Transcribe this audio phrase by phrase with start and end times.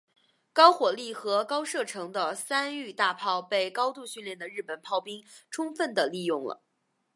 [0.51, 6.63] 高火力和高射程的三笠大炮被高度训练的日本炮兵充分地利用了。